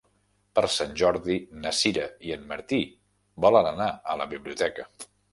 Per 0.59 0.61
Sant 0.75 0.93
Jordi 0.99 1.35
na 1.65 1.73
Sira 1.79 2.07
i 2.29 2.33
en 2.35 2.47
Martí 2.51 2.79
volen 3.45 3.69
anar 3.73 3.91
a 4.15 4.15
la 4.23 4.27
biblioteca. 4.33 4.87